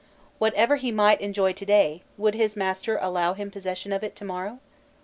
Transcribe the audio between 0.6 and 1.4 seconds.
he might